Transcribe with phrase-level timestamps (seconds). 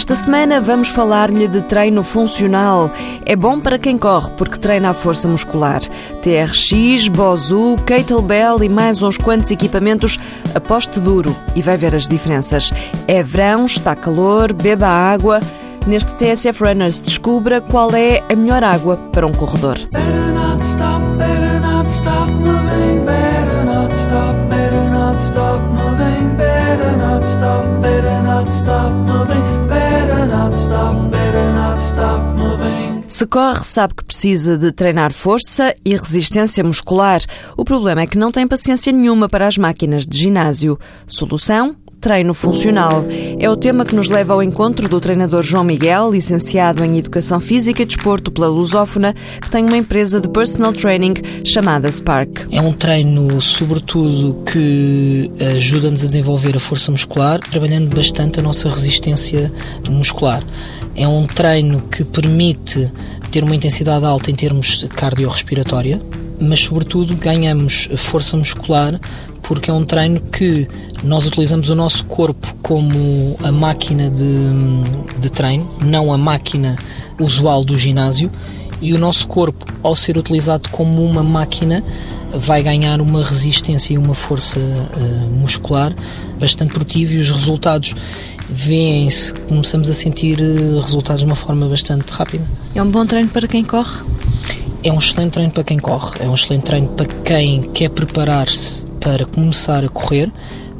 [0.00, 2.90] Esta semana vamos falar-lhe de treino funcional.
[3.26, 5.82] É bom para quem corre porque treina a força muscular.
[6.22, 10.18] TRX, Bozu, Kettlebell e mais uns quantos equipamentos
[10.54, 12.72] aposte duro e vai ver as diferenças.
[13.06, 15.38] É verão, está calor, beba água.
[15.86, 19.76] Neste TSF Runners descubra qual é a melhor água para um corredor.
[25.20, 26.19] Stop, moving,
[27.00, 33.04] not stop, better not stop moving, better not stop, better not stop moving.
[33.08, 37.20] Se corre, sabe que precisa de treinar força e resistência muscular.
[37.56, 40.78] O problema é que não tem paciência nenhuma para as máquinas de ginásio.
[41.06, 41.76] Solução?
[42.00, 43.04] Treino funcional.
[43.38, 47.38] É o tema que nos leva ao encontro do treinador João Miguel, licenciado em Educação
[47.38, 52.46] Física e Desporto pela Lusófona, que tem uma empresa de personal training chamada Spark.
[52.50, 58.70] É um treino, sobretudo, que ajuda-nos a desenvolver a força muscular, trabalhando bastante a nossa
[58.70, 59.52] resistência
[59.86, 60.42] muscular.
[60.96, 62.90] É um treino que permite
[63.30, 66.00] ter uma intensidade alta em termos cardiorrespiratória,
[66.40, 68.98] mas sobretudo ganhamos força muscular
[69.50, 70.68] porque é um treino que
[71.02, 74.24] nós utilizamos o nosso corpo como a máquina de,
[75.18, 76.76] de treino, não a máquina
[77.18, 78.30] usual do ginásio,
[78.80, 81.82] e o nosso corpo, ao ser utilizado como uma máquina,
[82.32, 85.92] vai ganhar uma resistência e uma força uh, muscular
[86.38, 87.92] bastante produtiva e os resultados
[88.48, 92.44] vêm-se, começamos a sentir uh, resultados de uma forma bastante rápida.
[92.72, 94.00] É um bom treino para quem corre?
[94.84, 98.89] É um excelente treino para quem corre, é um excelente treino para quem quer preparar-se
[99.00, 100.30] para começar a correr,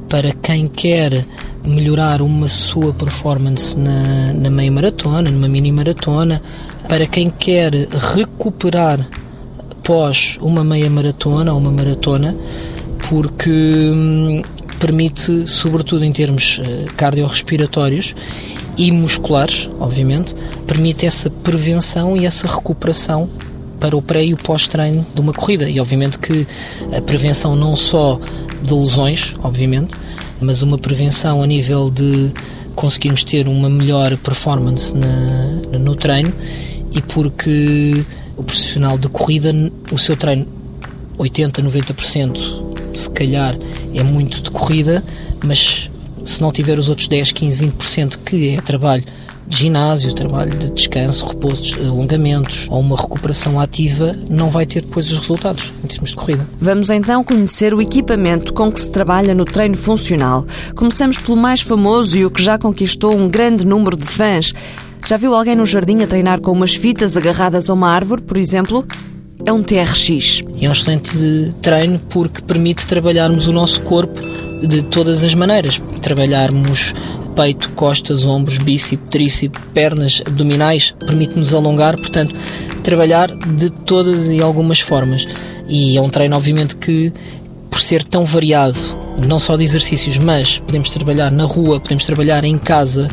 [0.09, 1.25] para quem quer
[1.67, 6.43] melhorar uma sua performance na, na meia maratona, numa mini maratona,
[6.89, 7.73] para quem quer
[8.15, 9.09] recuperar
[9.71, 12.37] após uma meia maratona ou uma maratona,
[13.09, 14.43] porque hum,
[14.79, 18.15] permite, sobretudo em termos uh, cardiorrespiratórios
[18.77, 20.35] e musculares, obviamente,
[20.67, 23.29] permite essa prevenção e essa recuperação
[23.81, 25.69] para o pré e o pós-treino de uma corrida.
[25.69, 26.47] E obviamente que
[26.97, 28.21] a prevenção não só
[28.63, 29.95] de lesões, obviamente,
[30.41, 32.31] mas uma prevenção a nível de
[32.75, 36.33] conseguirmos ter uma melhor performance na, no treino
[36.93, 38.05] e porque
[38.37, 39.53] o profissional de corrida,
[39.93, 40.47] o seu treino
[41.19, 43.57] 80, 90% se calhar
[43.95, 45.05] é muito de corrida,
[45.45, 45.91] mas
[46.25, 49.05] se não tiver os outros 10, 15, 20% que é trabalho
[49.51, 55.19] ginásio, trabalho de descanso, repouso, alongamentos ou uma recuperação ativa, não vai ter depois os
[55.19, 56.49] resultados em termos de corrida.
[56.59, 60.47] Vamos então conhecer o equipamento com que se trabalha no treino funcional.
[60.75, 64.53] Começamos pelo mais famoso e o que já conquistou um grande número de fãs.
[65.07, 68.37] Já viu alguém no jardim a treinar com umas fitas agarradas a uma árvore, por
[68.37, 68.87] exemplo?
[69.45, 70.43] É um TRX.
[70.61, 74.21] É um excelente treino porque permite trabalharmos o nosso corpo
[74.67, 75.81] de todas as maneiras.
[76.03, 76.93] Trabalharmos
[77.35, 82.35] peito, costas, ombros, bíceps, tríceps, pernas, abdominais, permite-nos alongar, portanto,
[82.83, 85.27] trabalhar de todas e algumas formas.
[85.69, 87.13] E é um treino, obviamente, que,
[87.71, 88.79] por ser tão variado,
[89.27, 93.09] não só de exercícios, mas podemos trabalhar na rua, podemos trabalhar em casa,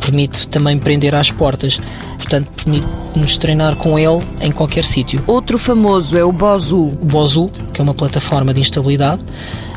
[0.00, 1.80] permite também prender às portas.
[2.16, 5.22] Portanto, permite-nos treinar com ele em qualquer sítio.
[5.26, 6.88] Outro famoso é o Bozu.
[7.00, 9.22] O Bozu, que é uma plataforma de instabilidade,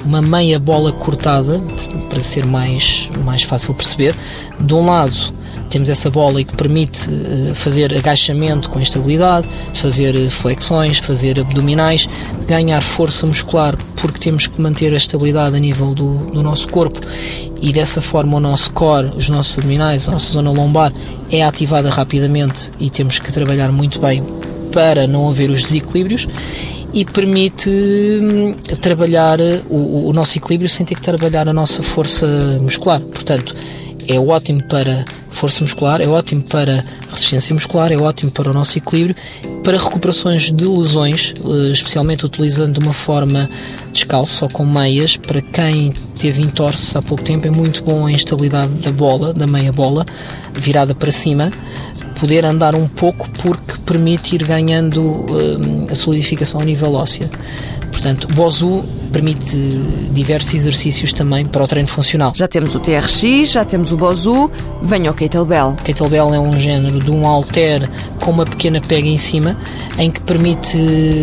[0.06, 1.62] uma meia bola cortada,
[2.10, 4.16] para ser mais, mais fácil perceber.
[4.60, 5.34] De um lado,
[5.70, 12.10] temos essa bola que permite eh, fazer agachamento com estabilidade, fazer eh, flexões, fazer abdominais,
[12.48, 17.00] ganhar força muscular, porque temos que manter a estabilidade a nível do, do nosso corpo
[17.62, 20.92] e dessa forma o nosso core, os nossos abdominais, a nossa zona lombar
[21.32, 24.24] é ativada rapidamente e temos que trabalhar muito bem
[24.72, 26.28] para não haver os desequilíbrios
[26.94, 29.40] e permite hum, trabalhar
[29.70, 32.26] o, o nosso equilíbrio sem ter que trabalhar a nossa força
[32.62, 33.00] muscular.
[33.00, 33.56] Portanto,
[34.08, 38.78] é ótimo para força muscular, é ótimo para resistência muscular, é ótimo para o nosso
[38.78, 39.16] equilíbrio,
[39.64, 43.48] para recuperações de lesões, eh, especialmente utilizando de uma forma
[43.94, 48.12] descalço ou com meias, para quem teve entorse há pouco tempo, é muito bom a
[48.12, 50.06] instabilidade da bola, da meia bola,
[50.56, 51.52] virada para cima,
[52.20, 57.30] poder andar um pouco porque permite ir ganhando uh, a solidificação a nível ósseo.
[57.92, 59.56] Portanto, Bozu permite
[60.12, 62.34] diversos exercícios também para o treino funcional.
[62.36, 64.50] Já temos o TRX, já temos o Bozu,
[64.82, 65.76] venha o Kettlebell.
[65.84, 67.90] Kettlebell é um género de um halter
[68.20, 69.58] com uma pequena pega em cima,
[69.98, 70.78] em que permite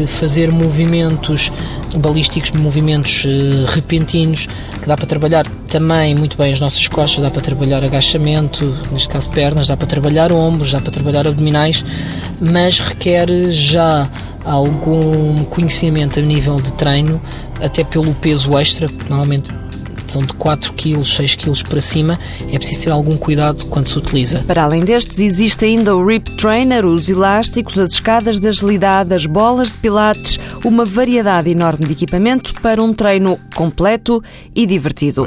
[0.07, 1.51] fazer movimentos
[1.97, 4.47] balísticos, movimentos uh, repentinos,
[4.81, 9.09] que dá para trabalhar também muito bem as nossas costas, dá para trabalhar agachamento, neste
[9.09, 11.85] caso pernas, dá para trabalhar ombros, dá para trabalhar abdominais,
[12.41, 14.09] mas requer já
[14.45, 17.21] algum conhecimento a nível de treino,
[17.61, 19.51] até pelo peso extra, normalmente
[20.11, 22.19] são de 4 kg, 6 kg para cima,
[22.51, 24.45] é preciso ter algum cuidado quando se utiliza.
[24.47, 29.27] Para além destes, existe ainda o Rip Trainer, os elásticos, as escadas de agilidade, as
[29.27, 34.23] bolas de pilates, uma variedade enorme de equipamento para um treino completo
[34.55, 35.27] e divertido.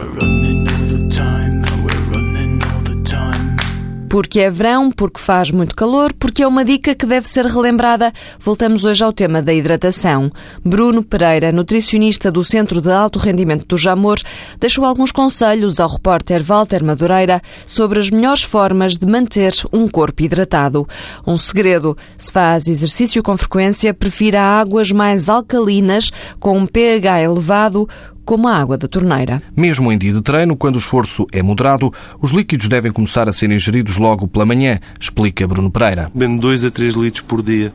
[4.09, 8.11] Porque é verão, porque faz muito calor, porque é uma dica que deve ser relembrada.
[8.39, 10.31] Voltamos hoje ao tema da hidratação.
[10.65, 14.17] Bruno Pereira, nutricionista do Centro de Alto Rendimento do Jamor,
[14.59, 20.23] deixou alguns conselhos ao repórter Walter Madureira sobre as melhores formas de manter um corpo
[20.23, 20.87] hidratado.
[21.25, 27.87] Um segredo: se faz exercício com frequência, prefira águas mais alcalinas, com um pH elevado,
[28.29, 29.41] como a água da torneira.
[29.57, 31.91] Mesmo em dia de treino, quando o esforço é moderado,
[32.21, 36.11] os líquidos devem começar a ser ingeridos logo pela manhã, explica Bruno Pereira.
[36.13, 37.73] Bebendo 2 a 3 litros por dia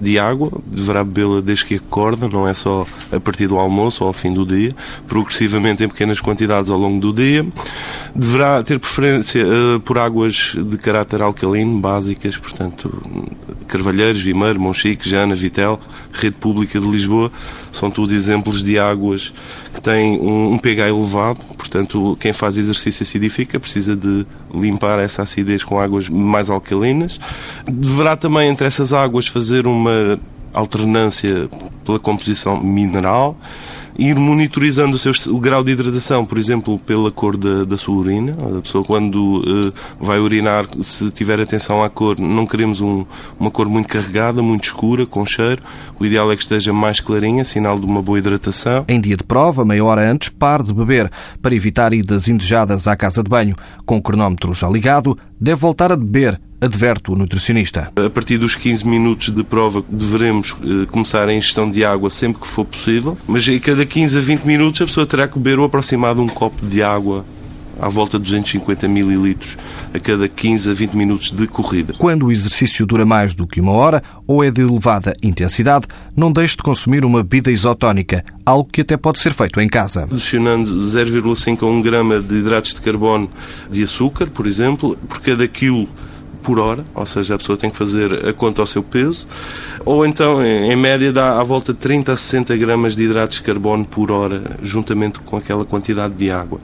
[0.00, 4.06] de água, deverá bebê-la desde que acorda, não é só a partir do almoço ou
[4.06, 4.76] ao fim do dia,
[5.08, 7.44] progressivamente em pequenas quantidades ao longo do dia.
[8.14, 13.02] Deverá ter preferência uh, por águas de caráter alcalino, básicas, portanto,
[13.66, 15.80] Carvalheiros, Vimeiro, Monchique, Jana, Vitel,
[16.12, 17.32] Rede Pública de Lisboa,
[17.72, 19.32] são todos exemplos de águas
[19.74, 25.22] que têm um, um pH elevado, portanto, quem faz exercício acidifica precisa de limpar essa
[25.22, 27.18] acidez com águas mais alcalinas.
[27.66, 30.18] Deverá também, entre essas águas, fazer uma
[30.52, 31.48] alternância
[31.84, 33.36] pela composição mineral
[33.98, 37.96] ir monitorizando o seu o grau de hidratação, por exemplo, pela cor da, da sua
[37.96, 38.36] urina.
[38.58, 43.04] A pessoa, quando uh, vai urinar, se tiver atenção à cor, não queremos um,
[43.38, 45.62] uma cor muito carregada, muito escura, com cheiro.
[45.98, 48.84] O ideal é que esteja mais clarinha, sinal de uma boa hidratação.
[48.88, 51.10] Em dia de prova, meia hora antes, pare de beber,
[51.40, 53.56] para evitar idas indesejadas à casa de banho.
[53.84, 57.92] Com o cronómetro já ligado, deve voltar a beber adverte o nutricionista.
[57.96, 62.40] A partir dos 15 minutos de prova deveremos eh, começar a ingestão de água sempre
[62.40, 65.58] que for possível, mas a cada 15 a 20 minutos a pessoa terá que beber
[65.58, 67.24] o aproximado um copo de água
[67.80, 69.56] à volta de 250 mililitros
[69.92, 71.94] a cada 15 a 20 minutos de corrida.
[71.98, 75.86] Quando o exercício dura mais do que uma hora ou é de elevada intensidade,
[76.16, 80.04] não deixe de consumir uma bebida isotónica, algo que até pode ser feito em casa.
[80.04, 83.30] Adicionando 0,5 a 1 grama de hidratos de carbono
[83.70, 85.88] de açúcar, por exemplo, por cada quilo
[86.46, 89.26] por hora, ou seja, a pessoa tem que fazer a conta ao seu peso,
[89.84, 93.42] ou então, em média, dá à volta de 30 a 60 gramas de hidratos de
[93.42, 96.60] carbono por hora, juntamente com aquela quantidade de água.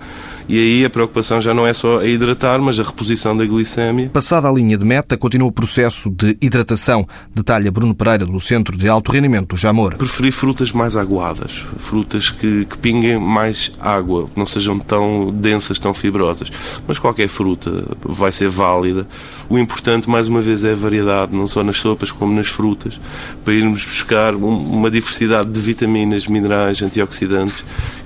[0.49, 4.11] E aí a preocupação já não é só a hidratar, mas a reposição da glicémia.
[4.13, 8.77] Passada a linha de meta, continua o processo de hidratação, detalha Bruno Pereira, do Centro
[8.77, 9.97] de Alto Rendimento do Jamor.
[9.97, 15.79] Preferir frutas mais aguadas, frutas que, que pinguem mais água, que não sejam tão densas,
[15.79, 16.51] tão fibrosas.
[16.87, 19.07] Mas qualquer fruta vai ser válida.
[19.49, 22.99] O importante, mais uma vez, é a variedade, não só nas sopas como nas frutas,
[23.45, 27.63] para irmos buscar uma diversidade de vitaminas, minerais, antioxidantes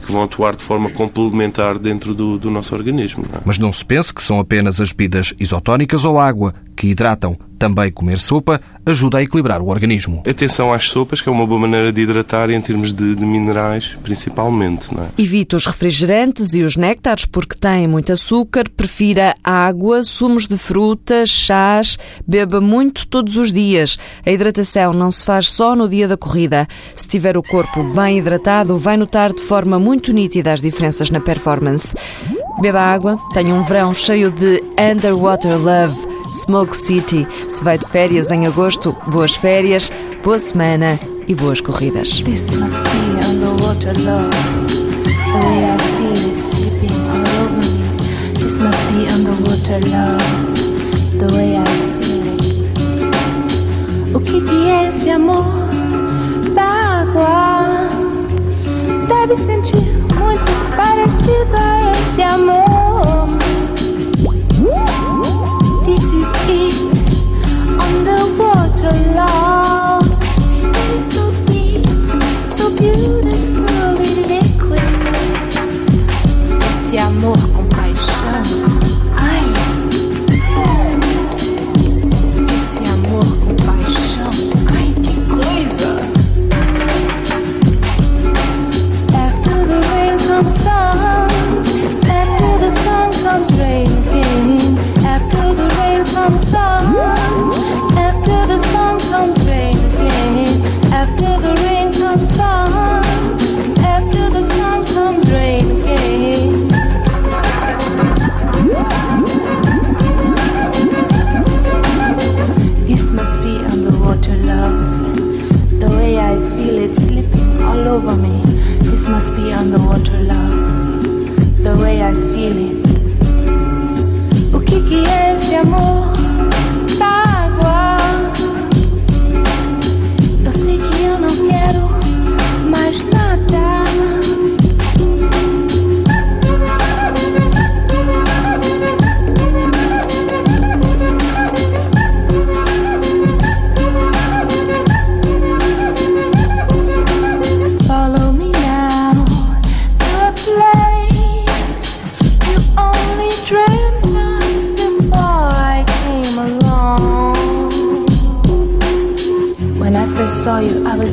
[0.06, 3.24] que vão atuar de forma complementar dentro do, do nosso organismo.
[3.28, 3.42] Não é?
[3.44, 7.37] Mas não se pense que são apenas as bebidas isotónicas ou água que hidratam.
[7.58, 10.23] Também comer sopa ajuda a equilibrar o organismo.
[10.28, 13.96] Atenção às sopas, que é uma boa maneira de hidratar em termos de, de minerais,
[14.02, 14.94] principalmente.
[14.94, 15.06] Não é?
[15.17, 18.69] Evite os refrigerantes e os néctares porque têm muito açúcar.
[18.69, 21.99] Prefira água, sumos de frutas, chás.
[22.26, 23.99] Beba muito todos os dias.
[24.25, 26.69] A hidratação não se faz só no dia da corrida.
[26.94, 31.20] Se tiver o corpo bem hidratado, vai notar de forma muito nítida as diferenças na
[31.20, 31.97] performance.
[32.61, 37.26] Beba água, tenha um verão cheio de underwater love Smoke City.
[37.49, 39.90] Se vai de férias em agosto, boas férias,
[40.23, 42.23] boa semana e boas corridas.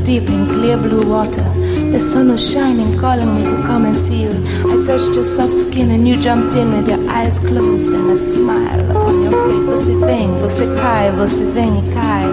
[0.06, 1.44] Deep in clear blue water.
[1.92, 4.44] The sun was shining, calling me to come and see you.
[4.68, 8.18] I touched your soft skin and you jumped in with your eyes closed and a
[8.18, 9.66] smile upon your face.
[9.68, 12.28] Você vem, você cai, você vem e cai.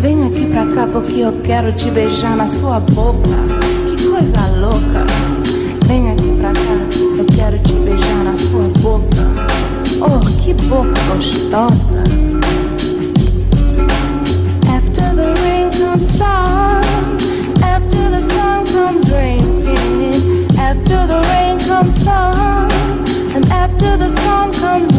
[0.00, 3.38] Vem aqui pra cá porque eu quero te beijar na sua boca.
[3.86, 5.06] Que coisa louca.
[5.86, 9.28] Vem aqui pra cá, eu quero te beijar na sua boca.
[10.00, 12.27] Oh, que boca gostosa.
[22.18, 22.68] Comes sun,
[23.36, 24.98] and after the sun comes